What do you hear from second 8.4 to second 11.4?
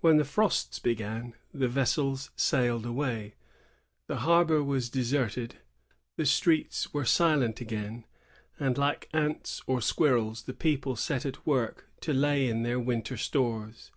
and like ants or squirrels the people set